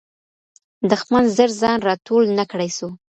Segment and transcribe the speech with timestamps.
[0.89, 2.87] دښمن زر ځان را ټول نه کړی سو.